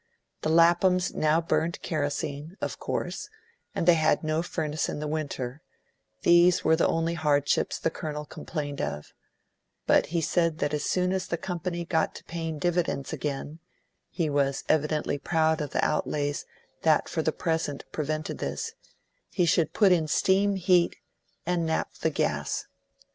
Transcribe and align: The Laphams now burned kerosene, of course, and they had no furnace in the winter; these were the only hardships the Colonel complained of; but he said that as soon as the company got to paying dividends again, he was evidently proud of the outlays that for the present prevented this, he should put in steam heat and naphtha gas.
The 0.41 0.49
Laphams 0.49 1.13
now 1.13 1.39
burned 1.41 1.79
kerosene, 1.83 2.57
of 2.59 2.79
course, 2.79 3.29
and 3.75 3.87
they 3.87 3.93
had 3.93 4.23
no 4.23 4.41
furnace 4.41 4.89
in 4.89 4.97
the 4.97 5.07
winter; 5.07 5.61
these 6.23 6.63
were 6.63 6.75
the 6.75 6.87
only 6.87 7.13
hardships 7.13 7.77
the 7.77 7.91
Colonel 7.91 8.25
complained 8.25 8.81
of; 8.81 9.13
but 9.85 10.07
he 10.07 10.19
said 10.19 10.57
that 10.57 10.73
as 10.73 10.83
soon 10.85 11.11
as 11.11 11.27
the 11.27 11.37
company 11.37 11.85
got 11.85 12.15
to 12.15 12.23
paying 12.23 12.57
dividends 12.57 13.13
again, 13.13 13.59
he 14.09 14.27
was 14.27 14.63
evidently 14.67 15.19
proud 15.19 15.61
of 15.61 15.69
the 15.69 15.85
outlays 15.85 16.47
that 16.81 17.07
for 17.07 17.21
the 17.21 17.31
present 17.31 17.85
prevented 17.91 18.39
this, 18.39 18.71
he 19.29 19.45
should 19.45 19.71
put 19.71 19.91
in 19.91 20.07
steam 20.07 20.55
heat 20.55 20.95
and 21.45 21.63
naphtha 21.63 22.09
gas. 22.09 22.65